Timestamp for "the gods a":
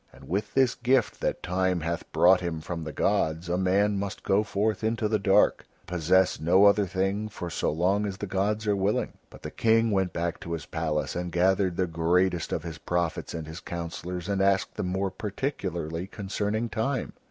2.85-3.55